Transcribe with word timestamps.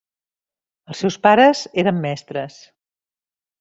Els 0.93 1.03
seus 1.05 1.19
pares 1.27 1.63
eren 1.85 2.03
mestres. 2.09 2.61